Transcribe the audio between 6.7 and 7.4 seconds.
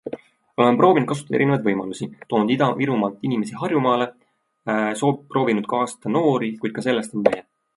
ka sellest on